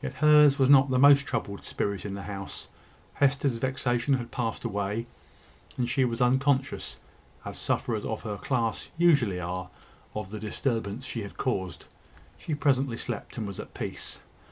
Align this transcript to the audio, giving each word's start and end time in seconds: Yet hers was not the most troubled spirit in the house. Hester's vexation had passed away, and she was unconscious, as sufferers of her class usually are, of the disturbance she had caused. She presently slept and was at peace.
Yet 0.00 0.14
hers 0.14 0.56
was 0.56 0.70
not 0.70 0.88
the 0.88 1.00
most 1.00 1.26
troubled 1.26 1.64
spirit 1.64 2.04
in 2.06 2.14
the 2.14 2.22
house. 2.22 2.68
Hester's 3.14 3.56
vexation 3.56 4.14
had 4.14 4.30
passed 4.30 4.62
away, 4.62 5.06
and 5.76 5.90
she 5.90 6.04
was 6.04 6.20
unconscious, 6.22 6.98
as 7.44 7.58
sufferers 7.58 8.04
of 8.04 8.22
her 8.22 8.36
class 8.36 8.90
usually 8.96 9.40
are, 9.40 9.68
of 10.14 10.30
the 10.30 10.38
disturbance 10.38 11.04
she 11.06 11.22
had 11.22 11.36
caused. 11.38 11.86
She 12.38 12.54
presently 12.54 12.96
slept 12.96 13.36
and 13.36 13.48
was 13.48 13.58
at 13.58 13.74
peace. 13.74 14.20